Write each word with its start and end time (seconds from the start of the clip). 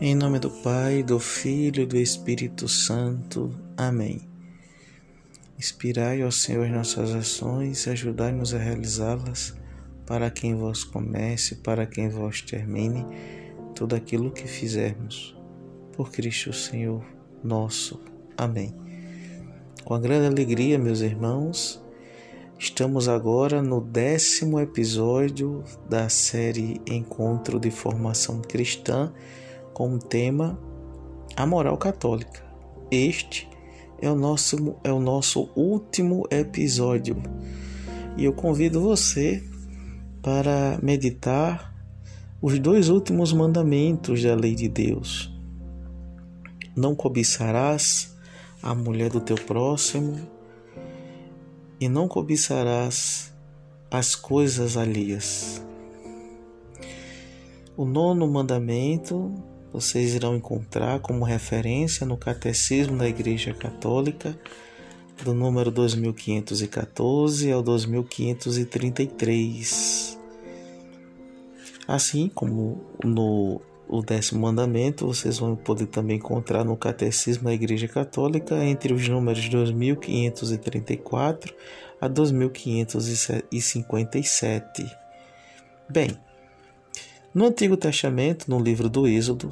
Em 0.00 0.14
nome 0.14 0.38
do 0.38 0.48
Pai, 0.48 1.02
do 1.02 1.18
Filho 1.18 1.82
e 1.82 1.86
do 1.86 1.96
Espírito 1.96 2.68
Santo. 2.68 3.52
Amém. 3.76 4.20
Inspirai, 5.58 6.22
ó 6.22 6.30
Senhor, 6.30 6.68
nossas 6.68 7.12
ações 7.12 7.84
e 7.84 7.90
ajudai-nos 7.90 8.54
a 8.54 8.58
realizá-las, 8.58 9.56
para 10.06 10.30
quem 10.30 10.54
vos 10.54 10.84
comece, 10.84 11.56
para 11.56 11.84
quem 11.84 12.08
vos 12.08 12.40
termine, 12.42 13.04
tudo 13.74 13.96
aquilo 13.96 14.30
que 14.30 14.46
fizermos. 14.46 15.36
Por 15.94 16.12
Cristo 16.12 16.52
Senhor 16.52 17.04
nosso. 17.42 18.00
Amém. 18.36 18.72
Com 19.84 19.94
a 19.94 19.98
grande 19.98 20.28
alegria, 20.28 20.78
meus 20.78 21.00
irmãos, 21.00 21.82
estamos 22.56 23.08
agora 23.08 23.60
no 23.60 23.80
décimo 23.80 24.60
episódio 24.60 25.64
da 25.90 26.08
série 26.08 26.80
Encontro 26.86 27.58
de 27.58 27.72
Formação 27.72 28.40
Cristã 28.40 29.12
com 29.78 29.94
o 29.94 29.98
tema 30.00 30.58
A 31.36 31.46
Moral 31.46 31.78
Católica. 31.78 32.42
Este 32.90 33.48
é 34.02 34.10
o 34.10 34.16
nosso, 34.16 34.74
é 34.82 34.92
o 34.92 34.98
nosso 34.98 35.48
último 35.54 36.26
episódio 36.32 37.22
e 38.16 38.24
eu 38.24 38.32
convido 38.32 38.80
você 38.80 39.40
para 40.20 40.80
meditar 40.82 41.72
os 42.42 42.58
dois 42.58 42.88
últimos 42.88 43.32
mandamentos 43.32 44.20
da 44.20 44.34
lei 44.34 44.56
de 44.56 44.68
Deus. 44.68 45.32
Não 46.74 46.96
cobiçarás 46.96 48.16
a 48.60 48.74
mulher 48.74 49.10
do 49.10 49.20
teu 49.20 49.36
próximo 49.36 50.18
e 51.80 51.88
não 51.88 52.08
cobiçarás 52.08 53.32
as 53.88 54.16
coisas 54.16 54.76
alheias. 54.76 55.64
O 57.76 57.84
nono 57.84 58.26
mandamento 58.26 59.32
vocês 59.72 60.14
irão 60.14 60.36
encontrar 60.36 61.00
como 61.00 61.24
referência 61.24 62.06
no 62.06 62.16
Catecismo 62.16 62.96
da 62.96 63.08
Igreja 63.08 63.52
Católica, 63.54 64.38
do 65.22 65.34
número 65.34 65.70
2514 65.70 67.50
ao 67.50 67.62
2533. 67.62 70.18
Assim 71.86 72.28
como 72.28 72.84
no 73.04 73.60
o 73.88 74.02
décimo 74.02 74.42
mandamento, 74.42 75.06
vocês 75.06 75.38
vão 75.38 75.56
poder 75.56 75.86
também 75.86 76.18
encontrar 76.18 76.62
no 76.62 76.76
Catecismo 76.76 77.44
da 77.44 77.54
Igreja 77.54 77.88
Católica 77.88 78.62
entre 78.62 78.92
os 78.92 79.08
números 79.08 79.48
2534 79.48 81.54
a 81.98 82.06
2557. 82.06 84.84
Bem, 85.88 86.10
no 87.34 87.46
Antigo 87.46 87.76
Testamento, 87.76 88.50
no 88.50 88.58
livro 88.58 88.88
do 88.88 89.06
Êxodo, 89.06 89.50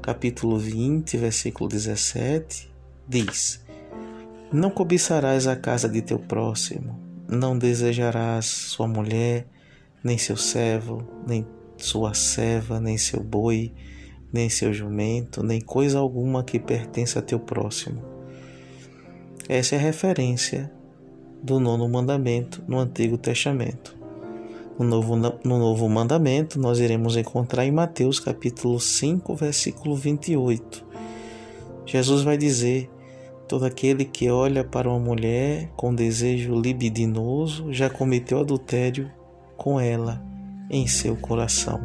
capítulo 0.00 0.58
20, 0.58 1.16
versículo 1.18 1.68
17, 1.68 2.72
diz: 3.06 3.62
Não 4.50 4.70
cobiçarás 4.70 5.46
a 5.46 5.54
casa 5.54 5.88
de 5.88 6.00
teu 6.00 6.18
próximo, 6.18 6.98
não 7.28 7.58
desejarás 7.58 8.46
sua 8.46 8.88
mulher, 8.88 9.46
nem 10.02 10.16
seu 10.16 10.36
servo, 10.36 11.06
nem 11.26 11.46
sua 11.76 12.14
serva, 12.14 12.80
nem 12.80 12.96
seu 12.96 13.22
boi, 13.22 13.72
nem 14.32 14.48
seu 14.48 14.72
jumento, 14.72 15.42
nem 15.42 15.60
coisa 15.60 15.98
alguma 15.98 16.42
que 16.42 16.58
pertença 16.58 17.18
a 17.18 17.22
teu 17.22 17.38
próximo. 17.38 18.02
Essa 19.46 19.76
é 19.76 19.78
a 19.78 19.82
referência 19.82 20.72
do 21.42 21.60
nono 21.60 21.86
mandamento 21.86 22.64
no 22.66 22.78
Antigo 22.78 23.18
Testamento. 23.18 24.01
No 24.78 24.86
novo, 24.86 25.16
no 25.16 25.58
novo 25.58 25.88
mandamento, 25.88 26.58
nós 26.58 26.78
iremos 26.78 27.16
encontrar 27.16 27.64
em 27.66 27.70
Mateus 27.70 28.18
capítulo 28.18 28.80
5, 28.80 29.34
versículo 29.36 29.94
28. 29.94 30.84
Jesus 31.84 32.22
vai 32.22 32.38
dizer: 32.38 32.90
Todo 33.46 33.66
aquele 33.66 34.04
que 34.04 34.30
olha 34.30 34.64
para 34.64 34.88
uma 34.88 34.98
mulher 34.98 35.70
com 35.76 35.94
desejo 35.94 36.58
libidinoso 36.58 37.70
já 37.72 37.90
cometeu 37.90 38.40
adultério 38.40 39.10
com 39.56 39.78
ela 39.78 40.22
em 40.70 40.86
seu 40.86 41.16
coração. 41.16 41.78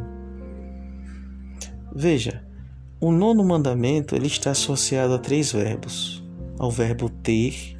Veja, 1.94 2.42
o 2.98 3.12
nono 3.12 3.44
mandamento 3.44 4.16
ele 4.16 4.28
está 4.28 4.52
associado 4.52 5.12
a 5.12 5.18
três 5.18 5.52
verbos: 5.52 6.24
ao 6.58 6.70
verbo 6.70 7.10
ter, 7.10 7.76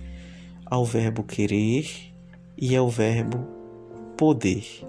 ao 0.67 0.85
verbo 0.85 1.23
querer 1.23 1.89
e 2.59 2.77
ao 2.77 2.91
verbo 2.91 3.39
poder. 4.19 4.87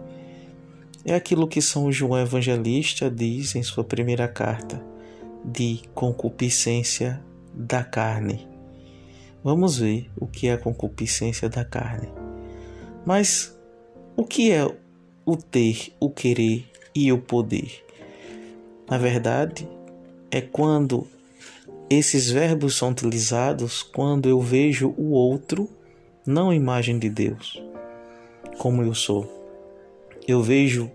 É 1.10 1.16
aquilo 1.16 1.48
que 1.48 1.60
São 1.60 1.92
João 1.92 2.22
Evangelista 2.22 3.10
diz 3.10 3.56
em 3.56 3.64
sua 3.64 3.84
primeira 3.84 4.28
carta, 4.28 4.80
de 5.44 5.82
concupiscência 5.96 7.20
da 7.52 7.84
carne. 7.84 8.48
Vamos 9.44 9.80
ver 9.80 10.08
o 10.16 10.28
que 10.28 10.50
é 10.50 10.54
a 10.54 10.58
concupiscência 10.60 11.50
da 11.50 11.66
carne. 11.66 12.10
Mas 13.04 13.60
o 14.16 14.24
que 14.24 14.52
é 14.52 14.64
o 15.26 15.36
ter, 15.36 15.92
o 16.00 16.12
querer 16.12 16.68
e 16.94 17.12
o 17.12 17.18
poder? 17.18 17.84
Na 18.88 19.00
verdade, 19.00 19.68
é 20.30 20.42
quando 20.42 21.08
esses 21.90 22.30
verbos 22.30 22.78
são 22.78 22.92
utilizados 22.92 23.82
quando 23.82 24.30
eu 24.30 24.40
vejo 24.40 24.94
o 24.96 25.10
outro 25.10 25.68
não 26.24 26.54
imagem 26.54 27.00
de 27.00 27.10
Deus, 27.10 27.60
como 28.60 28.84
eu 28.84 28.94
sou 28.94 29.40
eu 30.32 30.44
vejo 30.44 30.92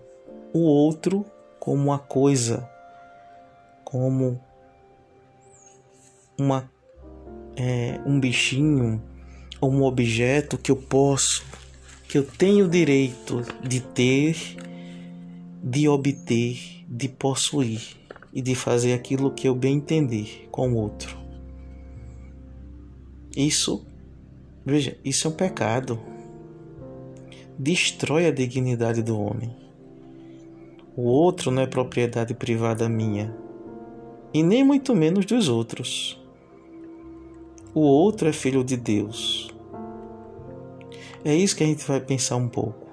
o 0.55 0.61
outro 0.61 1.25
como 1.59 1.83
uma 1.83 1.99
coisa, 1.99 2.65
como 3.83 4.39
uma, 6.39 6.71
é, 7.57 7.99
um 8.05 8.17
bichinho 8.17 9.03
ou 9.59 9.69
um 9.69 9.83
objeto 9.83 10.57
que 10.57 10.71
eu 10.71 10.77
posso, 10.77 11.43
que 12.07 12.17
eu 12.17 12.25
tenho 12.25 12.67
o 12.67 12.69
direito 12.69 13.41
de 13.67 13.81
ter, 13.81 14.37
de 15.61 15.89
obter, 15.89 16.85
de 16.87 17.09
possuir 17.09 17.97
e 18.31 18.41
de 18.41 18.55
fazer 18.55 18.93
aquilo 18.93 19.31
que 19.31 19.49
eu 19.49 19.55
bem 19.55 19.75
entender 19.75 20.47
com 20.49 20.71
o 20.71 20.77
outro. 20.77 21.17
Isso, 23.35 23.85
veja, 24.65 24.97
isso 25.03 25.27
é 25.27 25.31
um 25.31 25.33
pecado 25.33 25.99
destrói 27.57 28.27
a 28.27 28.31
dignidade 28.31 29.01
do 29.01 29.19
homem. 29.19 29.64
O 30.97 31.03
outro 31.03 31.51
não 31.51 31.61
é 31.61 31.67
propriedade 31.67 32.33
privada 32.33 32.87
minha, 32.87 33.35
e 34.33 34.41
nem 34.41 34.63
muito 34.63 34.95
menos 34.95 35.25
dos 35.25 35.49
outros. 35.49 36.21
O 37.73 37.81
outro 37.81 38.29
é 38.29 38.33
filho 38.33 38.63
de 38.63 38.77
Deus. 38.77 39.53
É 41.23 41.35
isso 41.35 41.55
que 41.55 41.63
a 41.63 41.67
gente 41.67 41.85
vai 41.85 41.99
pensar 41.99 42.37
um 42.37 42.47
pouco. 42.47 42.85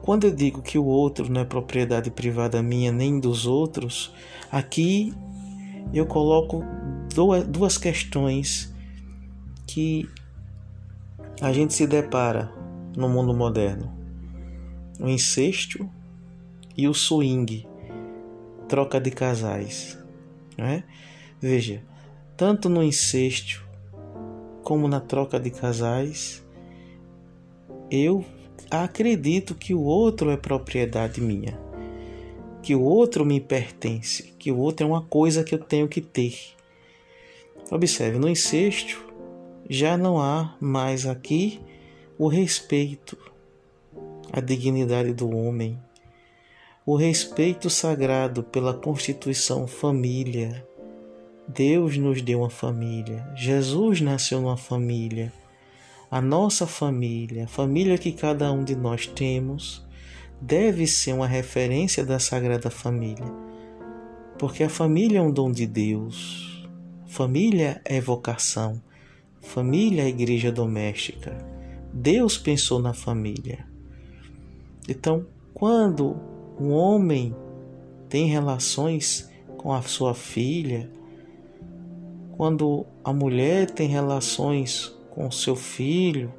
Quando 0.00 0.24
eu 0.24 0.30
digo 0.30 0.62
que 0.62 0.78
o 0.78 0.84
outro 0.84 1.30
não 1.30 1.42
é 1.42 1.44
propriedade 1.44 2.10
privada 2.10 2.62
minha 2.62 2.90
nem 2.90 3.20
dos 3.20 3.46
outros, 3.46 4.14
aqui 4.50 5.12
eu 5.92 6.06
coloco 6.06 6.64
duas 7.48 7.76
questões 7.76 8.74
que 9.66 10.08
a 11.42 11.52
gente 11.52 11.74
se 11.74 11.86
depara 11.86 12.50
no 12.96 13.08
mundo 13.08 13.34
moderno. 13.34 13.92
O 14.98 15.06
incesto 15.06 15.88
e 16.80 16.88
o 16.88 16.94
swing, 16.94 17.68
troca 18.66 18.98
de 18.98 19.10
casais. 19.10 19.98
Né? 20.56 20.82
Veja, 21.38 21.82
tanto 22.38 22.70
no 22.70 22.82
incesto 22.82 23.62
como 24.62 24.88
na 24.88 24.98
troca 24.98 25.38
de 25.38 25.50
casais, 25.50 26.42
eu 27.90 28.24
acredito 28.70 29.54
que 29.54 29.74
o 29.74 29.82
outro 29.82 30.30
é 30.30 30.38
propriedade 30.38 31.20
minha, 31.20 31.60
que 32.62 32.74
o 32.74 32.80
outro 32.80 33.26
me 33.26 33.42
pertence, 33.42 34.32
que 34.38 34.50
o 34.50 34.56
outro 34.56 34.86
é 34.86 34.88
uma 34.88 35.02
coisa 35.02 35.44
que 35.44 35.54
eu 35.54 35.58
tenho 35.58 35.86
que 35.86 36.00
ter. 36.00 36.34
Observe, 37.70 38.18
no 38.18 38.26
incesto 38.26 39.06
já 39.68 39.98
não 39.98 40.18
há 40.18 40.56
mais 40.58 41.04
aqui 41.04 41.60
o 42.18 42.26
respeito 42.26 43.18
à 44.32 44.40
dignidade 44.40 45.12
do 45.12 45.28
homem, 45.28 45.78
o 46.90 46.96
respeito 46.96 47.70
sagrado 47.70 48.42
pela 48.42 48.74
constituição 48.74 49.64
família. 49.64 50.66
Deus 51.46 51.96
nos 51.96 52.20
deu 52.20 52.40
uma 52.40 52.50
família, 52.50 53.24
Jesus 53.36 54.00
nasceu 54.00 54.40
numa 54.40 54.56
família. 54.56 55.32
A 56.10 56.20
nossa 56.20 56.66
família, 56.66 57.44
a 57.44 57.46
família 57.46 57.96
que 57.96 58.10
cada 58.10 58.50
um 58.50 58.64
de 58.64 58.74
nós 58.74 59.06
temos, 59.06 59.86
deve 60.40 60.84
ser 60.84 61.12
uma 61.12 61.28
referência 61.28 62.04
da 62.04 62.18
Sagrada 62.18 62.70
Família, 62.70 63.32
porque 64.36 64.64
a 64.64 64.68
família 64.68 65.20
é 65.20 65.22
um 65.22 65.30
dom 65.30 65.52
de 65.52 65.68
Deus. 65.68 66.68
Família 67.06 67.80
é 67.84 68.00
vocação, 68.00 68.82
família 69.40 70.02
é 70.02 70.08
igreja 70.08 70.50
doméstica. 70.50 71.38
Deus 71.94 72.36
pensou 72.36 72.80
na 72.80 72.92
família. 72.92 73.64
Então, 74.88 75.24
quando 75.54 76.29
um 76.60 76.72
homem 76.72 77.34
tem 78.08 78.26
relações 78.26 79.30
com 79.56 79.72
a 79.72 79.82
sua 79.82 80.14
filha, 80.14 80.90
quando 82.36 82.86
a 83.04 83.12
mulher 83.12 83.70
tem 83.70 83.88
relações 83.88 84.94
com 85.10 85.30
seu 85.30 85.54
filho, 85.54 86.32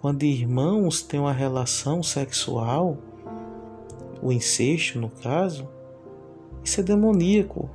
quando 0.00 0.22
irmãos 0.22 1.02
têm 1.02 1.20
uma 1.20 1.32
relação 1.32 2.02
sexual, 2.02 2.98
o 4.22 4.32
incesto 4.32 5.00
no 5.00 5.10
caso, 5.10 5.68
isso 6.64 6.80
é 6.80 6.82
demoníaco. 6.82 7.68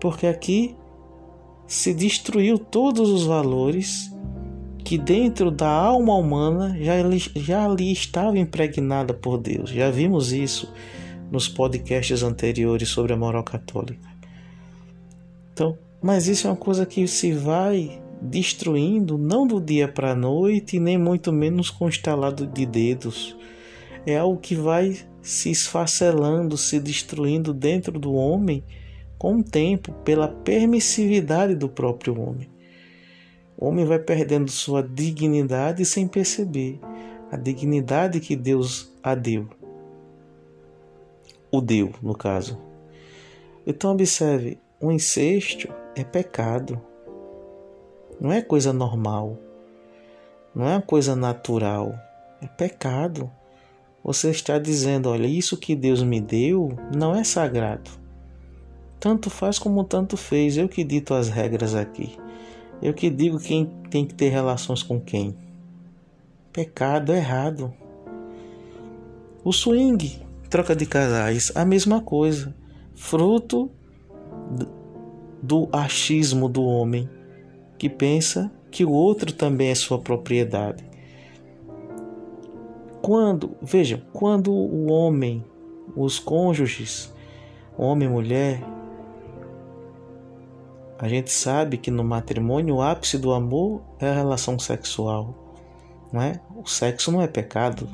Porque 0.00 0.26
aqui 0.26 0.76
se 1.66 1.94
destruiu 1.94 2.58
todos 2.58 3.08
os 3.08 3.24
valores 3.24 4.11
que 4.82 4.98
dentro 4.98 5.50
da 5.50 5.68
alma 5.68 6.14
humana 6.14 6.76
já, 6.80 6.94
já 7.36 7.64
ali 7.64 7.92
estava 7.92 8.38
impregnada 8.38 9.14
por 9.14 9.38
Deus. 9.38 9.70
Já 9.70 9.90
vimos 9.90 10.32
isso 10.32 10.72
nos 11.30 11.48
podcasts 11.48 12.22
anteriores 12.22 12.88
sobre 12.88 13.12
a 13.12 13.16
moral 13.16 13.42
católica. 13.42 14.06
Então, 15.52 15.78
mas 16.02 16.26
isso 16.26 16.46
é 16.46 16.50
uma 16.50 16.56
coisa 16.56 16.84
que 16.84 17.06
se 17.06 17.32
vai 17.32 18.02
destruindo 18.20 19.18
não 19.18 19.46
do 19.46 19.60
dia 19.60 19.88
para 19.88 20.12
a 20.12 20.16
noite, 20.16 20.78
nem 20.78 20.98
muito 20.98 21.32
menos 21.32 21.70
com 21.70 21.88
estalado 21.88 22.46
de 22.46 22.66
dedos. 22.66 23.36
É 24.04 24.18
algo 24.18 24.38
que 24.38 24.54
vai 24.54 24.96
se 25.20 25.50
esfacelando, 25.50 26.56
se 26.56 26.80
destruindo 26.80 27.54
dentro 27.54 27.98
do 27.98 28.12
homem 28.12 28.62
com 29.16 29.36
o 29.36 29.44
tempo, 29.44 29.92
pela 30.04 30.26
permissividade 30.26 31.54
do 31.54 31.68
próprio 31.68 32.20
homem. 32.20 32.51
O 33.62 33.66
homem 33.66 33.84
vai 33.84 34.00
perdendo 34.00 34.50
sua 34.50 34.82
dignidade 34.82 35.84
sem 35.86 36.08
perceber 36.08 36.80
a 37.30 37.36
dignidade 37.36 38.18
que 38.18 38.34
Deus 38.34 38.92
a 39.00 39.14
deu. 39.14 39.48
O 41.48 41.60
deu, 41.60 41.92
no 42.02 42.12
caso. 42.12 42.60
Então, 43.64 43.92
observe: 43.92 44.58
o 44.80 44.90
incesto 44.90 45.72
é 45.94 46.02
pecado. 46.02 46.82
Não 48.20 48.32
é 48.32 48.42
coisa 48.42 48.72
normal. 48.72 49.38
Não 50.52 50.66
é 50.66 50.72
uma 50.72 50.82
coisa 50.82 51.14
natural. 51.14 51.94
É 52.42 52.48
pecado. 52.48 53.30
Você 54.02 54.30
está 54.30 54.58
dizendo: 54.58 55.08
olha, 55.08 55.28
isso 55.28 55.56
que 55.56 55.76
Deus 55.76 56.02
me 56.02 56.20
deu 56.20 56.76
não 56.92 57.14
é 57.14 57.22
sagrado. 57.22 57.92
Tanto 58.98 59.30
faz 59.30 59.56
como 59.56 59.84
tanto 59.84 60.16
fez. 60.16 60.56
Eu 60.56 60.68
que 60.68 60.82
dito 60.82 61.14
as 61.14 61.28
regras 61.28 61.76
aqui. 61.76 62.18
Eu 62.82 62.92
que 62.92 63.08
digo 63.08 63.38
quem 63.38 63.66
tem 63.88 64.04
que 64.04 64.12
ter 64.12 64.28
relações 64.28 64.82
com 64.82 65.00
quem. 65.00 65.36
Pecado, 66.52 67.12
errado. 67.12 67.72
O 69.44 69.52
swing, 69.52 70.20
troca 70.50 70.74
de 70.74 70.84
casais, 70.84 71.52
a 71.54 71.64
mesma 71.64 72.00
coisa. 72.00 72.52
Fruto 72.94 73.70
do 75.40 75.68
achismo 75.72 76.48
do 76.48 76.64
homem 76.64 77.08
que 77.78 77.88
pensa 77.88 78.50
que 78.70 78.84
o 78.84 78.90
outro 78.90 79.32
também 79.32 79.68
é 79.68 79.74
sua 79.74 79.98
propriedade. 79.98 80.84
Quando, 83.00 83.56
vejam, 83.60 84.00
quando 84.12 84.52
o 84.52 84.90
homem, 84.90 85.44
os 85.96 86.18
cônjuges, 86.18 87.12
homem 87.76 88.08
e 88.08 88.10
mulher, 88.10 88.62
a 91.02 91.08
gente 91.08 91.32
sabe 91.32 91.78
que 91.78 91.90
no 91.90 92.04
matrimônio 92.04 92.76
o 92.76 92.80
ápice 92.80 93.18
do 93.18 93.32
amor 93.32 93.82
é 93.98 94.08
a 94.08 94.14
relação 94.14 94.56
sexual. 94.56 95.34
Não 96.12 96.22
é? 96.22 96.40
O 96.54 96.64
sexo 96.64 97.10
não 97.10 97.20
é 97.20 97.26
pecado. 97.26 97.88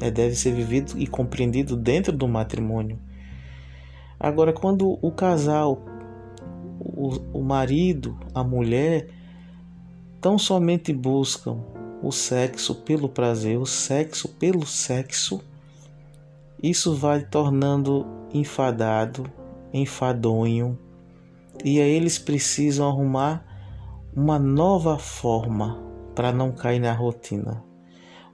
É, 0.00 0.10
deve 0.10 0.34
ser 0.34 0.54
vivido 0.54 0.98
e 0.98 1.06
compreendido 1.06 1.76
dentro 1.76 2.16
do 2.16 2.26
matrimônio. 2.26 2.98
Agora, 4.18 4.54
quando 4.54 4.98
o 5.02 5.12
casal, 5.12 5.84
o, 6.80 7.40
o 7.40 7.42
marido, 7.42 8.18
a 8.34 8.42
mulher, 8.42 9.06
tão 10.18 10.38
somente 10.38 10.94
buscam 10.94 11.62
o 12.02 12.10
sexo 12.10 12.74
pelo 12.76 13.06
prazer, 13.06 13.58
o 13.58 13.66
sexo 13.66 14.30
pelo 14.30 14.64
sexo, 14.64 15.42
isso 16.62 16.94
vai 16.94 17.20
tornando 17.20 18.06
enfadado, 18.32 19.30
enfadonho, 19.74 20.78
e 21.64 21.80
aí 21.80 21.90
eles 21.90 22.18
precisam 22.18 22.86
arrumar 22.86 23.44
uma 24.14 24.38
nova 24.38 24.98
forma 24.98 25.82
para 26.14 26.30
não 26.30 26.52
cair 26.52 26.78
na 26.78 26.92
rotina, 26.92 27.64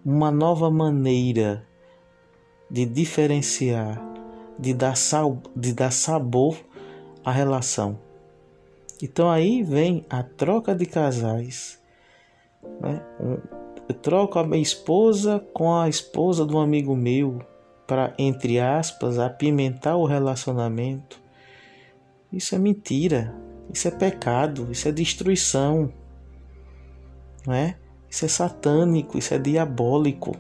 uma 0.05 0.31
nova 0.31 0.71
maneira 0.71 1.65
de 2.69 2.85
diferenciar, 2.85 4.03
de 4.59 4.75
dar, 4.75 4.97
sal, 4.97 5.39
de 5.57 5.73
dar 5.73 5.93
sabor 5.93 6.57
à 7.25 7.31
relação. 7.31 7.99
Então 9.03 9.31
aí 9.31 9.63
vem 9.63 10.05
a 10.11 10.23
troca 10.23 10.75
de 10.75 10.85
casais. 10.85 11.81
Né? 12.81 13.01
Eu 13.89 13.95
troco 13.95 14.39
a 14.39 14.45
minha 14.45 14.63
esposa 14.63 15.45
com 15.55 15.75
a 15.75 15.89
esposa 15.89 16.45
de 16.45 16.55
um 16.55 16.61
amigo 16.61 16.95
meu 16.95 17.41
para, 17.87 18.15
entre 18.19 18.61
aspas, 18.61 19.19
apimentar 19.19 19.97
o 19.97 20.05
relacionamento. 20.05 21.21
Isso 22.33 22.55
é 22.55 22.59
mentira, 22.59 23.35
isso 23.73 23.89
é 23.89 23.91
pecado, 23.91 24.69
isso 24.71 24.89
é 24.89 24.93
destruição, 24.93 25.93
não 27.47 27.55
é? 27.55 27.77
Isso 28.09 28.25
é 28.25 28.29
satânico, 28.29 29.19
isso 29.19 29.35
é 29.35 29.39
diabólico. 29.39 30.37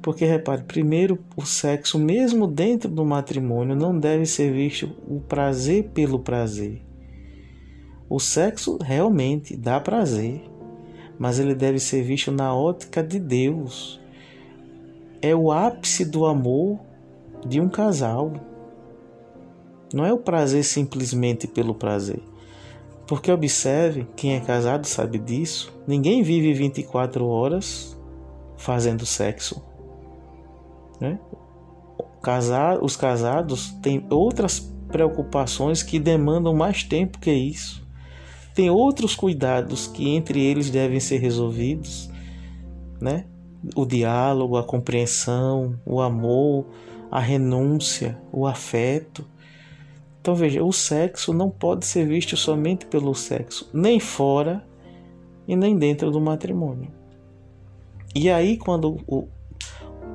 Porque 0.00 0.24
repare, 0.24 0.62
primeiro, 0.64 1.18
o 1.36 1.46
sexo, 1.46 1.98
mesmo 1.98 2.46
dentro 2.46 2.90
do 2.90 3.04
matrimônio, 3.04 3.76
não 3.76 3.96
deve 3.96 4.26
ser 4.26 4.52
visto 4.52 4.90
o 5.06 5.20
prazer 5.20 5.90
pelo 5.94 6.18
prazer. 6.18 6.82
O 8.08 8.18
sexo 8.18 8.78
realmente 8.82 9.56
dá 9.56 9.80
prazer, 9.80 10.42
mas 11.18 11.38
ele 11.38 11.54
deve 11.54 11.78
ser 11.78 12.02
visto 12.02 12.32
na 12.32 12.54
ótica 12.54 13.02
de 13.02 13.18
Deus. 13.18 14.00
É 15.20 15.34
o 15.34 15.52
ápice 15.52 16.04
do 16.04 16.26
amor 16.26 16.80
de 17.46 17.60
um 17.60 17.68
casal. 17.68 18.32
Não 19.92 20.04
é 20.04 20.12
o 20.12 20.18
prazer 20.18 20.64
simplesmente 20.64 21.46
pelo 21.46 21.74
prazer. 21.74 22.22
Porque 23.06 23.30
observe, 23.30 24.06
quem 24.16 24.34
é 24.34 24.40
casado 24.40 24.86
sabe 24.86 25.18
disso, 25.18 25.72
ninguém 25.86 26.22
vive 26.22 26.54
24 26.54 27.26
horas 27.26 27.98
fazendo 28.56 29.04
sexo. 29.04 29.62
Né? 31.00 31.18
Casar, 32.22 32.82
os 32.82 32.96
casados 32.96 33.70
têm 33.82 34.06
outras 34.08 34.60
preocupações 34.88 35.82
que 35.82 35.98
demandam 35.98 36.54
mais 36.54 36.84
tempo 36.84 37.18
que 37.18 37.32
isso. 37.32 37.82
Tem 38.54 38.70
outros 38.70 39.16
cuidados 39.16 39.86
que 39.86 40.10
entre 40.10 40.40
eles 40.40 40.70
devem 40.70 41.00
ser 41.00 41.18
resolvidos, 41.18 42.10
né? 43.00 43.24
O 43.74 43.86
diálogo, 43.86 44.56
a 44.56 44.62
compreensão, 44.62 45.80
o 45.86 46.00
amor, 46.00 46.66
a 47.10 47.18
renúncia, 47.18 48.18
o 48.30 48.46
afeto. 48.46 49.24
Então 50.22 50.36
veja, 50.36 50.62
o 50.62 50.72
sexo 50.72 51.32
não 51.32 51.50
pode 51.50 51.84
ser 51.84 52.06
visto 52.06 52.36
somente 52.36 52.86
pelo 52.86 53.12
sexo, 53.12 53.68
nem 53.74 53.98
fora 53.98 54.64
e 55.48 55.56
nem 55.56 55.76
dentro 55.76 56.12
do 56.12 56.20
matrimônio. 56.20 56.92
E 58.14 58.30
aí, 58.30 58.56
quando 58.56 59.00
o, 59.04 59.26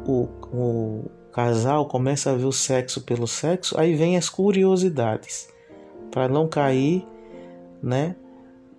o, 0.06 0.30
o 0.54 1.06
casal 1.34 1.88
começa 1.88 2.32
a 2.32 2.36
ver 2.36 2.46
o 2.46 2.54
sexo 2.54 3.02
pelo 3.02 3.28
sexo, 3.28 3.78
aí 3.78 3.96
vem 3.96 4.16
as 4.16 4.30
curiosidades, 4.30 5.50
para 6.10 6.30
não 6.30 6.48
cair 6.48 7.06
né, 7.84 8.16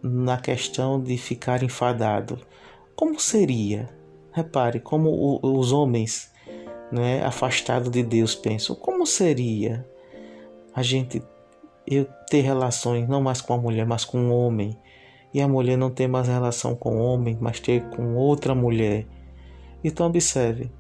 na 0.02 0.38
questão 0.38 0.98
de 0.98 1.18
ficar 1.18 1.62
enfadado. 1.62 2.38
Como 2.96 3.20
seria? 3.20 3.90
Repare, 4.32 4.80
como 4.80 5.38
os 5.42 5.72
homens 5.72 6.32
né, 6.90 7.22
afastados 7.22 7.90
de 7.90 8.02
Deus 8.02 8.34
pensam: 8.34 8.74
como 8.74 9.04
seria? 9.04 9.84
A 10.78 10.82
gente 10.82 11.20
eu 11.84 12.06
ter 12.30 12.42
relações 12.42 13.08
não 13.08 13.20
mais 13.20 13.40
com 13.40 13.52
a 13.52 13.58
mulher, 13.58 13.84
mas 13.84 14.04
com 14.04 14.28
o 14.28 14.30
homem, 14.30 14.78
e 15.34 15.40
a 15.40 15.48
mulher 15.48 15.76
não 15.76 15.90
ter 15.90 16.06
mais 16.06 16.28
relação 16.28 16.76
com 16.76 16.98
o 16.98 17.02
homem, 17.02 17.36
mas 17.40 17.58
ter 17.58 17.82
com 17.90 18.14
outra 18.14 18.54
mulher. 18.54 19.04
Então 19.82 20.06
observe, 20.06 20.70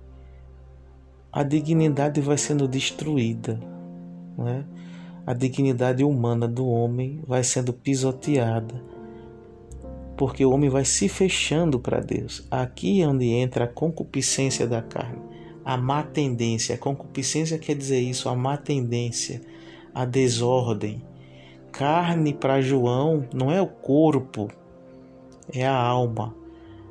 a 1.32 1.42
dignidade 1.42 2.20
vai 2.20 2.38
sendo 2.38 2.68
destruída, 2.68 3.58
né? 4.36 4.64
A 5.26 5.34
dignidade 5.34 6.04
humana 6.04 6.46
do 6.46 6.68
homem 6.68 7.20
vai 7.26 7.42
sendo 7.42 7.72
pisoteada, 7.72 8.80
porque 10.16 10.44
o 10.44 10.52
homem 10.52 10.70
vai 10.70 10.84
se 10.84 11.08
fechando 11.08 11.80
para 11.80 11.98
Deus. 11.98 12.46
Aqui 12.52 13.02
é 13.02 13.08
onde 13.08 13.26
entra 13.26 13.64
a 13.64 13.68
concupiscência 13.68 14.64
da 14.64 14.80
carne, 14.80 15.22
a 15.64 15.76
má 15.76 16.04
tendência. 16.04 16.76
A 16.76 16.78
concupiscência 16.78 17.58
quer 17.58 17.74
dizer 17.74 17.98
isso, 17.98 18.28
a 18.28 18.36
má 18.36 18.56
tendência 18.56 19.40
a 19.94 20.04
desordem. 20.04 21.02
Carne 21.72 22.32
para 22.32 22.60
João 22.60 23.24
não 23.32 23.52
é 23.52 23.60
o 23.60 23.66
corpo, 23.66 24.48
é 25.52 25.66
a 25.66 25.76
alma. 25.76 26.34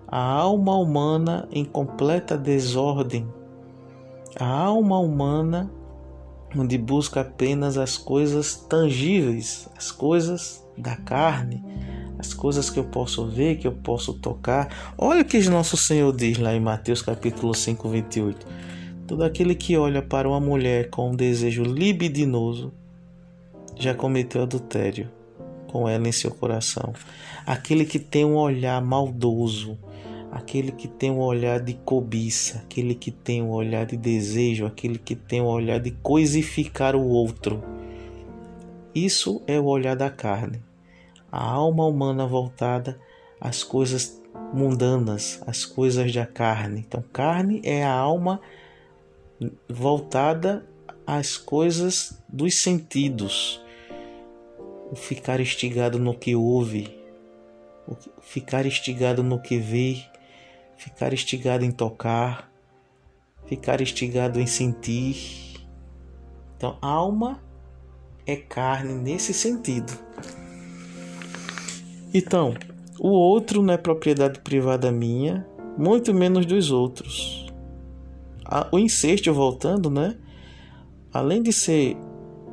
A 0.08 0.20
alma 0.20 0.76
humana 0.78 1.48
em 1.52 1.66
completa 1.66 2.38
desordem. 2.38 3.28
A 4.40 4.48
alma 4.48 5.00
humana 5.00 5.70
onde 6.56 6.78
busca 6.78 7.22
apenas 7.22 7.78
as 7.78 7.98
coisas 7.98 8.56
tangíveis, 8.56 9.68
as 9.76 9.92
coisas 9.92 10.66
da 10.78 10.96
carne, 10.96 11.64
as 12.18 12.34
coisas 12.34 12.70
que 12.70 12.80
eu 12.80 12.86
posso 12.86 13.28
ver, 13.28 13.58
que 13.58 13.68
eu 13.68 13.74
posso 13.74 14.14
tocar. 14.14 14.94
Olha 14.98 15.22
o 15.22 15.26
que 15.26 15.38
nosso 15.50 15.76
Senhor 15.76 16.16
diz 16.16 16.38
lá 16.38 16.54
em 16.54 16.60
Mateus 16.60 17.02
capítulo 17.02 17.54
5, 17.54 17.90
28. 17.90 18.48
Todo 19.06 19.24
aquele 19.24 19.56
que 19.56 19.78
olha 19.78 20.02
para 20.02 20.28
uma 20.28 20.40
mulher 20.40 20.90
com 20.90 21.12
um 21.12 21.16
desejo 21.16 21.64
libidinoso 21.64 22.74
já 23.80 23.94
cometeu 23.94 24.44
adultério 24.44 25.10
com 25.68 25.88
ela 25.88 26.08
em 26.08 26.12
seu 26.12 26.32
coração. 26.32 26.94
Aquele 27.46 27.86
que 27.86 28.00
tem 28.00 28.26
um 28.26 28.36
olhar 28.36 28.82
maldoso, 28.82 29.78
aquele 30.32 30.72
que 30.72 30.88
tem 30.88 31.12
um 31.12 31.20
olhar 31.20 31.60
de 31.60 31.74
cobiça, 31.74 32.60
aquele 32.60 32.96
que 32.96 33.12
tem 33.12 33.42
um 33.42 33.52
olhar 33.52 33.86
de 33.86 33.98
desejo, 33.98 34.66
aquele 34.66 34.98
que 34.98 35.16
tem 35.16 35.42
um 35.42 35.48
olhar 35.48 35.80
de 35.80 35.92
coisificar 35.92 36.96
o 36.96 37.08
outro. 37.08 37.64
Isso 38.94 39.42
é 39.48 39.60
o 39.60 39.66
olhar 39.66 39.96
da 39.96 40.10
carne. 40.10 40.62
A 41.32 41.44
alma 41.44 41.86
humana 41.86 42.26
voltada 42.26 43.00
às 43.40 43.64
coisas 43.64 44.22
mundanas, 44.54 45.42
às 45.46 45.66
coisas 45.66 46.12
da 46.14 46.26
carne. 46.26 46.84
Então, 46.88 47.04
carne 47.14 47.62
é 47.64 47.84
a 47.84 47.94
alma 47.94 48.40
voltada 49.70 50.66
às 51.06 51.38
coisas 51.38 52.22
dos 52.28 52.56
sentidos, 52.56 53.62
o 54.92 54.96
ficar 54.96 55.40
estigado 55.40 56.00
no 56.00 56.14
que 56.14 56.36
ouve, 56.36 56.98
o 57.88 57.96
ficar 58.22 58.66
estigado 58.66 59.24
no 59.24 59.42
que 59.42 59.58
vê, 59.58 59.98
ficar 60.78 61.14
estigado 61.14 61.66
em 61.66 61.72
tocar, 61.72 62.52
ficar 63.46 63.82
estigado 63.82 64.40
em 64.40 64.48
sentir. 64.48 65.56
Então, 66.56 66.78
alma 66.82 67.42
é 68.26 68.36
carne 68.36 68.94
nesse 68.94 69.34
sentido. 69.34 69.94
Então, 72.14 72.54
o 73.00 73.10
outro 73.10 73.62
não 73.62 73.74
é 73.74 73.78
propriedade 73.78 74.40
privada 74.40 74.92
minha, 74.92 75.48
muito 75.78 76.14
menos 76.14 76.46
dos 76.46 76.72
outros. 76.72 77.46
O 78.72 78.80
incesto, 78.80 79.32
voltando, 79.34 79.90
né? 79.90 80.18
Além 81.14 81.44
de 81.44 81.54
ser 81.54 81.96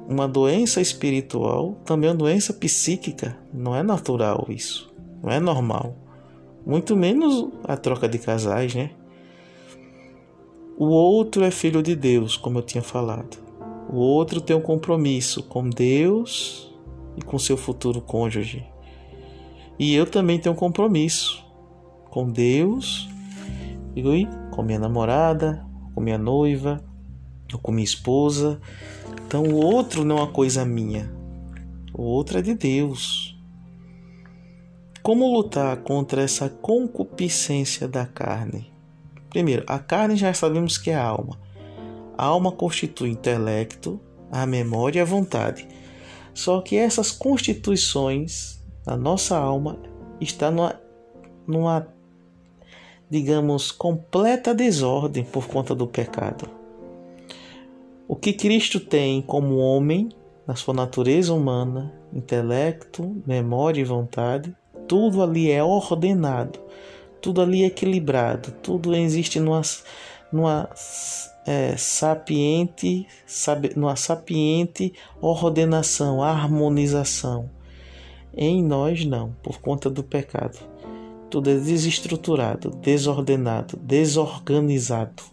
uma 0.09 0.29
doença 0.29 0.81
espiritual, 0.81 1.77
também 1.85 2.11
uma 2.11 2.17
doença 2.17 2.53
psíquica. 2.53 3.37
Não 3.53 3.75
é 3.75 3.83
natural 3.83 4.47
isso. 4.49 4.93
Não 5.23 5.31
é 5.31 5.41
normal. 5.41 5.97
Muito 6.67 6.97
menos 6.97 7.51
a 7.65 7.77
troca 7.77 8.09
de 8.09 8.19
casais, 8.19 8.75
né? 8.75 8.91
O 10.77 10.87
outro 10.87 11.45
é 11.45 11.51
filho 11.51 11.83
de 11.83 11.95
Deus, 11.95 12.37
como 12.37 12.59
eu 12.59 12.63
tinha 12.63 12.83
falado. 12.83 13.39
O 13.89 13.99
outro 13.99 14.41
tem 14.41 14.57
um 14.57 14.61
compromisso 14.61 15.43
com 15.43 15.69
Deus 15.69 16.75
e 17.17 17.23
com 17.23 17.39
seu 17.39 17.57
futuro 17.57 18.01
cônjuge. 18.01 18.67
E 19.79 19.95
eu 19.95 20.07
também 20.07 20.39
tenho 20.39 20.55
um 20.55 20.59
compromisso 20.59 21.45
com 22.11 22.29
Deus 22.31 23.09
e 23.95 24.03
com 24.51 24.63
minha 24.63 24.79
namorada, 24.79 25.65
com 25.95 26.01
minha 26.01 26.19
noiva, 26.19 26.83
ou 27.53 27.59
com 27.59 27.73
minha 27.73 27.85
esposa. 27.85 28.61
Então 29.35 29.47
o 29.47 29.57
outro 29.57 30.05
não 30.05 30.19
é 30.19 30.21
uma 30.21 30.31
coisa 30.31 30.65
minha, 30.65 31.13
o 31.93 32.03
outro 32.03 32.39
é 32.39 32.41
de 32.41 32.55
Deus. 32.55 33.37
Como 35.03 35.35
lutar 35.35 35.79
contra 35.79 36.23
essa 36.23 36.49
concupiscência 36.49 37.89
da 37.89 38.07
carne? 38.07 38.73
Primeiro, 39.31 39.65
a 39.67 39.77
carne 39.81 40.15
já 40.15 40.33
sabemos 40.33 40.79
que 40.79 40.93
é 40.93 40.95
a 40.95 41.05
alma. 41.05 41.41
A 42.17 42.27
alma 42.27 42.53
constitui 42.53 43.09
o 43.09 43.13
intelecto, 43.13 44.01
a 44.31 44.47
memória 44.47 45.01
e 45.01 45.03
a 45.03 45.05
vontade. 45.05 45.67
Só 46.33 46.61
que 46.61 46.77
essas 46.77 47.11
constituições 47.11 48.63
da 48.87 48.97
nossa 48.97 49.37
alma 49.37 49.81
está 50.21 50.49
numa, 50.49 50.81
numa 51.45 51.89
digamos, 53.11 53.73
completa 53.73 54.55
desordem 54.55 55.25
por 55.25 55.49
conta 55.49 55.75
do 55.75 55.89
pecado. 55.89 56.49
O 58.15 58.17
que 58.17 58.33
Cristo 58.33 58.79
tem 58.79 59.21
como 59.21 59.57
homem, 59.57 60.09
na 60.47 60.55
sua 60.55 60.73
natureza 60.73 61.35
humana, 61.35 61.93
intelecto, 62.13 63.21
memória 63.27 63.81
e 63.81 63.85
vontade, 63.85 64.55
tudo 64.87 65.21
ali 65.21 65.51
é 65.51 65.65
ordenado, 65.65 66.61
tudo 67.21 67.43
ali 67.43 67.65
é 67.65 67.67
equilibrado, 67.67 68.53
tudo 68.63 68.95
existe 68.95 69.41
numa, 69.41 69.63
numa 70.33 70.71
é, 71.45 71.77
sapiente, 71.77 73.05
sabe, 73.27 73.73
numa 73.75 73.97
sapiente 73.97 74.93
ordenação, 75.21 76.23
harmonização. 76.23 77.51
Em 78.33 78.63
nós 78.63 79.05
não, 79.05 79.35
por 79.43 79.61
conta 79.61 79.91
do 79.91 80.05
pecado. 80.05 80.57
Tudo 81.29 81.51
é 81.51 81.57
desestruturado, 81.57 82.71
desordenado, 82.77 83.77
desorganizado. 83.77 85.25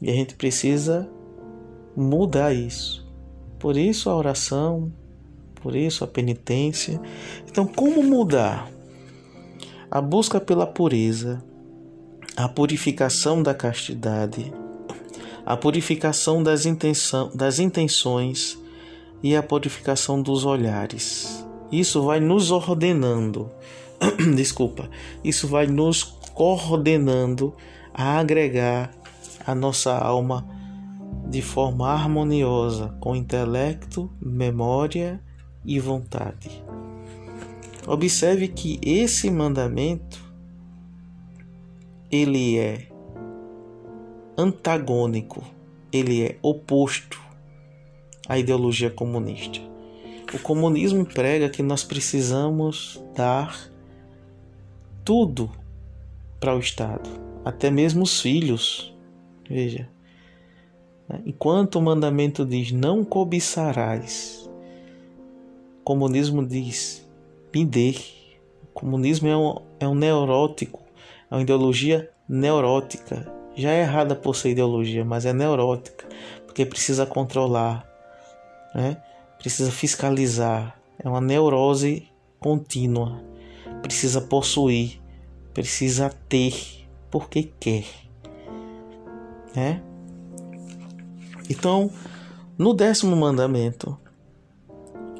E 0.00 0.10
a 0.10 0.14
gente 0.14 0.34
precisa 0.34 1.06
mudar 1.96 2.52
isso. 2.52 3.06
Por 3.58 3.76
isso 3.76 4.10
a 4.10 4.16
oração, 4.16 4.92
por 5.62 5.76
isso 5.76 6.02
a 6.02 6.06
penitência. 6.06 7.00
Então, 7.48 7.66
como 7.66 8.02
mudar? 8.02 8.68
A 9.90 10.00
busca 10.00 10.40
pela 10.40 10.66
pureza, 10.66 11.42
a 12.36 12.48
purificação 12.48 13.42
da 13.42 13.54
castidade, 13.54 14.52
a 15.44 15.56
purificação 15.56 16.42
das, 16.42 16.66
intenção, 16.66 17.30
das 17.34 17.58
intenções 17.58 18.58
e 19.22 19.36
a 19.36 19.42
purificação 19.42 20.20
dos 20.20 20.44
olhares. 20.44 21.46
Isso 21.70 22.02
vai 22.02 22.20
nos 22.20 22.50
ordenando, 22.50 23.50
desculpa, 24.34 24.90
isso 25.22 25.46
vai 25.46 25.66
nos 25.66 26.02
coordenando 26.02 27.54
a 27.94 28.18
agregar 28.18 28.90
a 29.46 29.54
nossa 29.54 29.96
alma 29.96 30.46
de 31.32 31.40
forma 31.40 31.88
harmoniosa 31.88 32.94
com 33.00 33.16
intelecto, 33.16 34.12
memória 34.20 35.18
e 35.64 35.80
vontade. 35.80 36.62
Observe 37.86 38.48
que 38.48 38.78
esse 38.82 39.30
mandamento 39.30 40.22
ele 42.10 42.58
é 42.58 42.86
antagônico, 44.36 45.42
ele 45.90 46.22
é 46.22 46.38
oposto 46.42 47.18
à 48.28 48.38
ideologia 48.38 48.90
comunista. 48.90 49.58
O 50.34 50.38
comunismo 50.38 51.06
prega 51.06 51.48
que 51.48 51.62
nós 51.62 51.82
precisamos 51.82 53.02
dar 53.16 53.58
tudo 55.02 55.50
para 56.38 56.54
o 56.54 56.58
Estado, 56.58 57.08
até 57.42 57.70
mesmo 57.70 58.02
os 58.02 58.20
filhos. 58.20 58.94
Veja? 59.48 59.88
Enquanto 61.24 61.76
o 61.76 61.82
mandamento 61.82 62.44
diz 62.44 62.72
não 62.72 63.04
cobiçarás, 63.04 64.48
o 65.80 65.84
comunismo 65.84 66.46
diz 66.46 67.06
me 67.54 67.64
dê. 67.64 67.94
O 68.62 68.66
comunismo 68.72 69.28
é 69.28 69.36
um, 69.36 69.56
é 69.80 69.88
um 69.88 69.94
neurótico, 69.94 70.80
é 71.30 71.34
uma 71.34 71.42
ideologia 71.42 72.10
neurótica. 72.28 73.30
Já 73.54 73.70
é 73.70 73.82
errada 73.82 74.14
por 74.14 74.34
ser 74.34 74.50
ideologia, 74.50 75.04
mas 75.04 75.26
é 75.26 75.32
neurótica, 75.32 76.08
porque 76.46 76.64
precisa 76.64 77.04
controlar, 77.04 77.86
né? 78.74 78.96
precisa 79.38 79.70
fiscalizar. 79.70 80.78
É 80.98 81.08
uma 81.08 81.20
neurose 81.20 82.08
contínua. 82.38 83.20
Precisa 83.82 84.20
possuir, 84.20 85.00
precisa 85.52 86.08
ter, 86.28 86.86
porque 87.10 87.50
quer. 87.58 87.84
Né? 89.54 89.82
Então, 91.52 91.90
no 92.56 92.72
décimo 92.72 93.14
mandamento, 93.14 93.98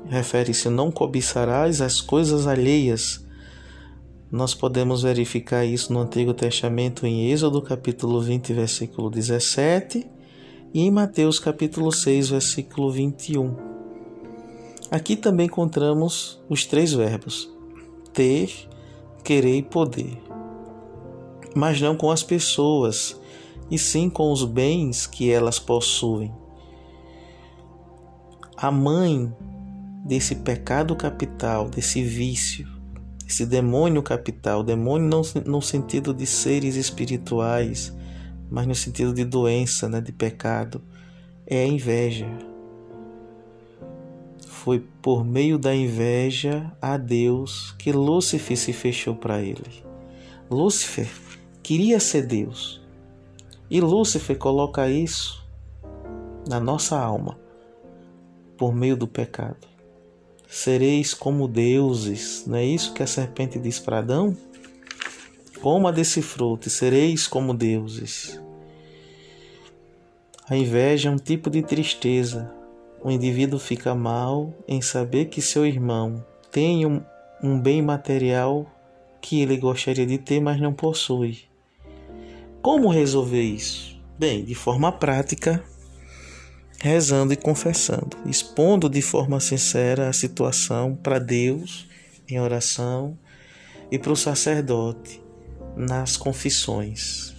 refere-se: 0.07 0.71
não 0.71 0.91
cobiçarás 0.91 1.83
as 1.83 2.01
coisas 2.01 2.47
alheias. 2.47 3.23
Nós 4.31 4.55
podemos 4.55 5.03
verificar 5.03 5.67
isso 5.67 5.93
no 5.93 6.01
Antigo 6.01 6.33
Testamento 6.33 7.07
em 7.07 7.31
Êxodo 7.31 7.61
capítulo 7.61 8.19
20, 8.23 8.55
versículo 8.55 9.11
17 9.11 10.07
e 10.73 10.81
em 10.81 10.91
Mateus 10.91 11.39
capítulo 11.39 11.93
6, 11.93 12.31
versículo 12.31 12.91
21. 12.91 13.55
Aqui 14.91 15.17
também 15.17 15.45
encontramos 15.45 16.43
os 16.49 16.65
três 16.65 16.95
verbos: 16.95 17.51
ter, 18.11 18.51
querer 19.23 19.59
e 19.59 19.63
poder. 19.63 20.17
Mas 21.55 21.79
não 21.79 21.95
com 21.95 22.11
as 22.11 22.23
pessoas, 22.23 23.21
e 23.73 23.79
sim 23.79 24.11
com 24.11 24.31
os 24.31 24.45
bens 24.45 25.07
que 25.07 25.31
elas 25.31 25.59
possuem. 25.59 26.31
A 28.55 28.71
mãe 28.71 29.35
desse 30.05 30.37
pecado 30.37 30.95
capital, 30.95 31.71
desse 31.71 32.03
vício, 32.03 32.69
esse 33.27 33.47
demônio 33.47 34.03
capital, 34.03 34.63
demônio 34.63 35.09
não 35.09 35.23
no 35.47 35.63
sentido 35.63 36.13
de 36.13 36.27
seres 36.27 36.77
espirituais, 36.77 37.97
mas 38.51 38.67
no 38.67 38.75
sentido 38.75 39.15
de 39.15 39.25
doença, 39.25 39.89
né, 39.89 40.03
de 40.03 40.13
pecado, 40.13 40.83
é 41.47 41.65
a 41.65 41.67
inveja. 41.67 42.29
Foi 44.47 44.85
por 45.01 45.25
meio 45.25 45.59
da 45.59 45.75
inveja 45.75 46.71
a 46.81 46.99
Deus 46.99 47.75
que 47.79 47.91
Lúcifer 47.91 48.59
se 48.59 48.75
fechou 48.75 49.15
para 49.15 49.41
ele. 49.41 49.83
Lúcifer 50.51 51.09
queria 51.63 51.99
ser 51.99 52.27
Deus. 52.27 52.82
E 53.73 53.81
Lúcifer 53.81 54.37
coloca 54.37 54.87
isso 54.87 55.43
na 56.47 56.61
nossa 56.61 57.01
alma 57.01 57.39
por 58.59 58.75
meio 58.75 58.95
do 58.95 59.09
pecado. 59.09 59.67
Sereis 60.47 61.15
como 61.15 61.49
deuses, 61.49 62.45
não 62.47 62.59
é 62.59 62.67
isso 62.67 62.93
que 62.93 63.03
a 63.03 63.07
serpente 63.07 63.59
diz 63.59 63.79
para 63.79 64.01
Adão? 64.01 64.37
Coma 65.63 65.91
desse 65.91 66.21
fruto 66.21 66.69
e 66.69 66.71
sereis 66.71 67.27
como 67.27 67.55
deuses. 67.55 68.39
A 70.47 70.55
inveja 70.55 71.09
é 71.09 71.13
um 71.13 71.17
tipo 71.17 71.49
de 71.49 71.63
tristeza. 71.63 72.53
O 73.03 73.11
indivíduo 73.11 73.59
fica 73.59 73.95
mal 73.95 74.53
em 74.69 74.83
saber 74.83 75.31
que 75.31 75.41
seu 75.41 75.65
irmão 75.65 76.23
tem 76.51 76.85
um, 76.85 77.03
um 77.43 77.59
bem 77.59 77.81
material 77.81 78.67
que 79.19 79.41
ele 79.41 79.57
gostaria 79.57 80.05
de 80.05 80.19
ter, 80.19 80.43
mas 80.43 80.61
não 80.61 80.75
possui. 80.75 81.51
Como 82.63 82.89
resolver 82.89 83.43
isso? 83.43 84.01
Bem, 84.17 84.45
de 84.45 84.55
forma 84.55 84.93
prática, 84.93 85.65
rezando 86.81 87.33
e 87.33 87.37
confessando, 87.37 88.17
expondo 88.25 88.89
de 88.89 89.03
forma 89.03 89.41
sincera 89.41 90.09
a 90.09 90.13
situação 90.13 90.95
para 90.95 91.19
Deus 91.19 91.89
em 92.29 92.39
oração 92.39 93.19
e 93.91 93.99
para 93.99 94.13
o 94.13 94.17
sacerdote 94.17 95.21
nas 95.77 96.17
confissões. 96.17 97.35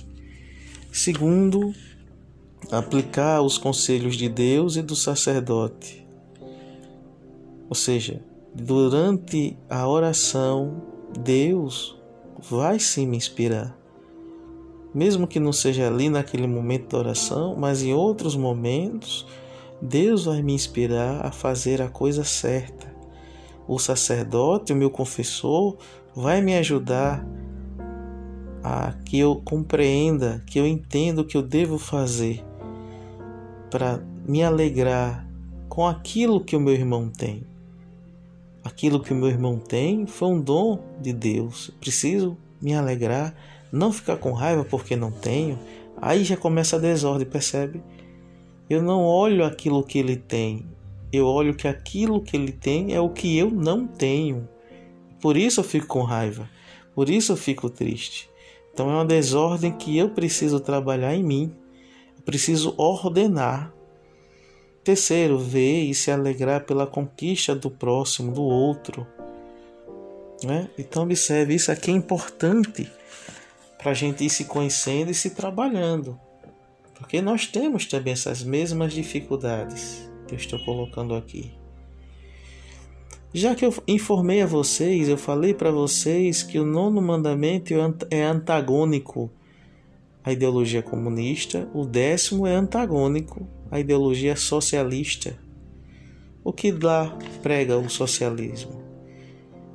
Segundo, 0.92 1.74
aplicar 2.70 3.42
os 3.42 3.58
conselhos 3.58 4.18
de 4.18 4.28
Deus 4.28 4.76
e 4.76 4.82
do 4.82 4.96
sacerdote. 4.96 6.06
Ou 7.70 7.76
seja, 7.76 8.22
durante 8.54 9.58
a 9.70 9.88
oração, 9.88 10.84
Deus 11.18 11.98
vai 12.42 12.78
sim 12.78 13.08
me 13.08 13.16
inspirar 13.16 13.83
mesmo 14.94 15.28
que 15.28 15.40
não 15.40 15.52
seja 15.52 15.88
ali 15.88 16.10
naquele 16.10 16.48
momento 16.48 16.92
da 16.92 17.00
oração, 17.00 17.56
mas 17.58 17.82
em 17.82 17.94
outros 17.94 18.36
momentos, 18.36 19.26
Deus 19.82 20.26
vai 20.26 20.42
me 20.42 20.54
inspirar 20.54 21.26
a 21.26 21.32
fazer 21.32 21.82
a 21.82 21.90
coisa 21.90 22.24
certa. 22.24 22.94
O 23.68 23.80
sacerdote, 23.80 24.74
o 24.74 24.76
meu 24.76 24.90
confessor, 24.90 25.78
vai 26.16 26.42
me 26.42 26.56
ajudar 26.56 27.26
a 28.64 28.94
que 29.06 29.20
eu 29.20 29.42
compreenda, 29.44 30.44
que 30.48 30.60
eu 30.60 30.66
entenda 30.66 31.22
o 31.22 31.26
que 31.26 31.36
eu 31.36 31.42
devo 31.42 31.78
fazer 31.78 32.44
para 33.70 34.00
me 34.26 34.44
alegrar 34.44 35.28
com 35.68 35.88
aquilo 35.88 36.40
que 36.40 36.56
o 36.56 36.60
meu 36.60 36.74
irmão 36.74 37.10
tem. 37.10 37.44
Aquilo 38.64 39.02
que 39.02 39.12
o 39.12 39.16
meu 39.16 39.28
irmão 39.28 39.58
tem 39.58 40.06
foi 40.06 40.30
um 40.30 40.40
dom 40.40 40.80
de 41.02 41.12
Deus. 41.12 41.72
Preciso 41.82 42.38
me 42.62 42.74
alegrar 42.74 43.36
não 43.74 43.92
ficar 43.92 44.18
com 44.18 44.32
raiva 44.32 44.64
porque 44.64 44.96
não 44.96 45.12
tenho, 45.12 45.58
aí 46.00 46.24
já 46.24 46.38
começa 46.38 46.76
a 46.76 46.80
desordem, 46.80 47.26
percebe? 47.26 47.82
Eu 48.70 48.84
não 48.84 49.04
olho 49.04 49.44
aquilo 49.44 49.84
que 49.84 49.98
ele 49.98 50.16
tem, 50.16 50.64
eu 51.12 51.26
olho 51.26 51.56
que 51.56 51.68
aquilo 51.68 52.22
que 52.22 52.38
ele 52.38 52.52
tem 52.52 52.94
é 52.94 53.02
o 53.02 53.10
que 53.10 53.36
eu 53.36 53.50
não 53.50 53.88
tenho. 53.88 54.48
Por 55.20 55.36
isso 55.36 55.60
eu 55.60 55.64
fico 55.64 55.88
com 55.88 56.04
raiva, 56.04 56.48
por 56.94 57.10
isso 57.10 57.32
eu 57.32 57.36
fico 57.36 57.68
triste. 57.68 58.30
Então 58.72 58.92
é 58.92 58.94
uma 58.94 59.06
desordem 59.06 59.72
que 59.72 59.98
eu 59.98 60.10
preciso 60.12 60.60
trabalhar 60.60 61.16
em 61.16 61.24
mim, 61.24 61.52
eu 62.16 62.22
preciso 62.24 62.76
ordenar. 62.78 63.74
Terceiro, 64.84 65.40
ver 65.40 65.84
e 65.86 65.96
se 65.96 66.12
alegrar 66.12 66.66
pela 66.66 66.86
conquista 66.86 67.56
do 67.56 67.72
próximo, 67.72 68.34
do 68.34 68.44
outro. 68.44 69.08
Né? 70.44 70.70
Então 70.78 71.04
observe, 71.04 71.56
isso 71.56 71.72
aqui 71.72 71.90
é 71.90 71.94
importante 71.94 72.92
para 73.84 73.92
a 73.92 73.96
gente 73.96 74.24
ir 74.24 74.30
se 74.30 74.46
conhecendo 74.46 75.12
e 75.12 75.14
se 75.14 75.32
trabalhando. 75.32 76.18
Porque 76.96 77.22
nós 77.22 77.46
temos 77.46 77.86
também 77.86 78.14
essas 78.14 78.42
mesmas 78.42 78.94
dificuldades 78.94 80.10
que 80.26 80.34
eu 80.34 80.38
estou 80.38 80.58
colocando 80.64 81.14
aqui. 81.14 81.52
Já 83.34 83.54
que 83.54 83.66
eu 83.66 83.74
informei 83.86 84.42
a 84.42 84.46
vocês, 84.46 85.10
eu 85.10 85.18
falei 85.18 85.54
para 85.54 85.70
vocês 85.70 86.42
que 86.42 86.58
o 86.60 86.66
nono 86.66 87.02
mandamento 87.02 87.74
é 88.10 88.24
antagônico 88.24 89.30
à 90.24 90.32
ideologia 90.32 90.82
comunista, 90.82 91.68
o 91.74 91.84
décimo 91.84 92.48
é 92.48 92.56
antagônico 92.56 93.46
à 93.70 93.82
ideologia 93.82 94.38
socialista. 94.38 95.38
O 96.42 96.54
que 96.54 96.72
lá 96.72 97.18
prega 97.42 97.78
o 97.78 97.90
socialismo? 97.90 98.82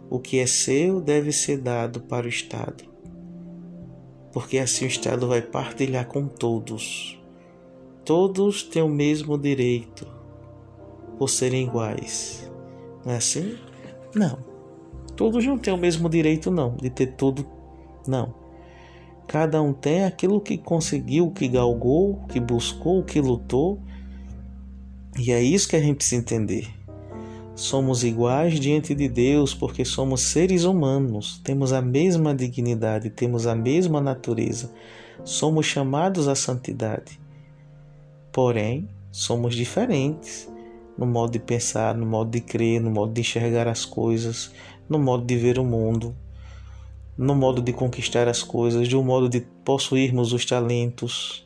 O 0.08 0.18
que 0.18 0.38
é 0.38 0.46
seu 0.46 0.98
deve 0.98 1.30
ser 1.30 1.58
dado 1.58 2.00
para 2.00 2.24
o 2.24 2.30
Estado 2.30 2.97
porque 4.32 4.58
assim 4.58 4.84
o 4.84 4.88
Estado 4.88 5.26
vai 5.26 5.42
partilhar 5.42 6.06
com 6.06 6.26
todos. 6.26 7.18
Todos 8.04 8.62
têm 8.62 8.82
o 8.82 8.88
mesmo 8.88 9.36
direito 9.36 10.06
por 11.18 11.28
serem 11.28 11.66
iguais. 11.66 12.50
Não 13.04 13.12
é 13.12 13.16
assim? 13.16 13.58
Não. 14.14 14.38
Todos 15.16 15.44
não 15.44 15.58
têm 15.58 15.74
o 15.74 15.78
mesmo 15.78 16.08
direito, 16.08 16.50
não, 16.50 16.76
de 16.76 16.88
ter 16.90 17.08
tudo. 17.08 17.46
Não. 18.06 18.34
Cada 19.26 19.60
um 19.60 19.72
tem 19.72 20.04
aquilo 20.04 20.40
que 20.40 20.56
conseguiu, 20.56 21.30
que 21.30 21.48
galgou, 21.48 22.24
que 22.28 22.40
buscou, 22.40 23.02
que 23.02 23.20
lutou. 23.20 23.78
E 25.18 25.32
é 25.32 25.42
isso 25.42 25.68
que 25.68 25.76
a 25.76 25.80
gente 25.80 25.96
precisa 25.96 26.20
entender. 26.20 26.77
Somos 27.58 28.04
iguais 28.04 28.60
diante 28.60 28.94
de 28.94 29.08
Deus 29.08 29.52
porque 29.52 29.84
somos 29.84 30.20
seres 30.20 30.62
humanos, 30.62 31.40
temos 31.42 31.72
a 31.72 31.82
mesma 31.82 32.32
dignidade, 32.32 33.10
temos 33.10 33.48
a 33.48 33.54
mesma 33.56 34.00
natureza, 34.00 34.70
somos 35.24 35.66
chamados 35.66 36.28
à 36.28 36.36
santidade. 36.36 37.18
Porém, 38.30 38.88
somos 39.10 39.56
diferentes 39.56 40.48
no 40.96 41.04
modo 41.04 41.32
de 41.32 41.40
pensar, 41.40 41.96
no 41.96 42.06
modo 42.06 42.30
de 42.30 42.40
crer, 42.40 42.80
no 42.80 42.92
modo 42.92 43.12
de 43.12 43.22
enxergar 43.22 43.66
as 43.66 43.84
coisas, 43.84 44.52
no 44.88 45.00
modo 45.00 45.24
de 45.24 45.36
ver 45.36 45.58
o 45.58 45.64
mundo, 45.64 46.14
no 47.16 47.34
modo 47.34 47.60
de 47.60 47.72
conquistar 47.72 48.28
as 48.28 48.40
coisas, 48.40 48.86
de 48.86 48.96
um 48.96 49.02
modo 49.02 49.28
de 49.28 49.40
possuirmos 49.64 50.32
os 50.32 50.44
talentos, 50.44 51.44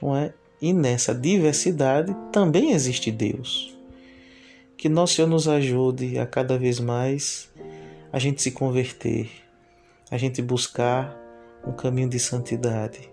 não 0.00 0.16
é? 0.16 0.32
E 0.62 0.72
nessa 0.72 1.14
diversidade 1.14 2.16
também 2.32 2.72
existe 2.72 3.10
Deus. 3.10 3.81
Que 4.82 4.88
nosso 4.88 5.14
Senhor 5.14 5.28
nos 5.28 5.46
ajude 5.46 6.18
a 6.18 6.26
cada 6.26 6.58
vez 6.58 6.80
mais 6.80 7.48
a 8.12 8.18
gente 8.18 8.42
se 8.42 8.50
converter, 8.50 9.30
a 10.10 10.18
gente 10.18 10.42
buscar 10.42 11.16
um 11.64 11.70
caminho 11.70 12.08
de 12.08 12.18
santidade 12.18 13.08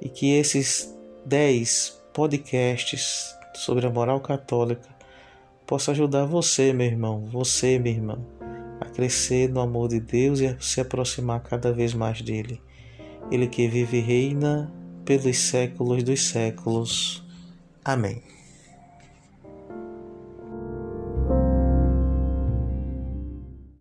e 0.00 0.08
que 0.08 0.32
esses 0.32 0.96
dez 1.26 2.00
podcasts 2.14 3.36
sobre 3.52 3.86
a 3.86 3.90
moral 3.90 4.18
católica 4.22 4.88
possa 5.66 5.90
ajudar 5.90 6.24
você, 6.24 6.72
meu 6.72 6.86
irmão, 6.86 7.26
você, 7.26 7.78
minha 7.78 7.96
irmã, 7.96 8.18
a 8.80 8.86
crescer 8.86 9.50
no 9.50 9.60
amor 9.60 9.90
de 9.90 10.00
Deus 10.00 10.40
e 10.40 10.46
a 10.46 10.58
se 10.58 10.80
aproximar 10.80 11.42
cada 11.42 11.70
vez 11.70 11.92
mais 11.92 12.22
dele. 12.22 12.62
Ele 13.30 13.46
que 13.46 13.68
vive 13.68 13.98
e 13.98 14.00
reina 14.00 14.72
pelos 15.04 15.36
séculos 15.36 16.02
dos 16.02 16.28
séculos. 16.28 17.22
Amém. 17.84 18.22